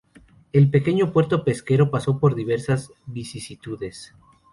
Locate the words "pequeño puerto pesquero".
0.71-1.91